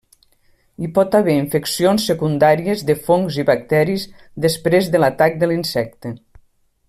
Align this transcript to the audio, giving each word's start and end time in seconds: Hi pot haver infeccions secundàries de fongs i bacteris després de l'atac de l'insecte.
Hi 0.83 0.87
pot 0.93 1.17
haver 1.19 1.35
infeccions 1.41 2.07
secundàries 2.11 2.81
de 2.89 2.97
fongs 3.09 3.37
i 3.43 3.47
bacteris 3.53 4.07
després 4.47 4.91
de 4.95 5.03
l'atac 5.05 5.41
de 5.45 5.51
l'insecte. 5.53 6.15